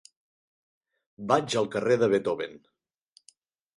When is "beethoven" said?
2.15-2.57